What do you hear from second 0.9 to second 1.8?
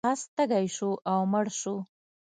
او مړ شو.